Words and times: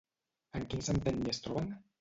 En 0.59 0.65
quin 0.71 0.83
centenni 0.89 1.35
es 1.37 1.45
troben? 1.45 1.73